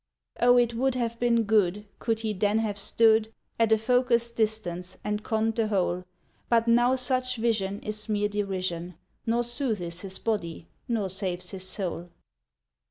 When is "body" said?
10.17-10.67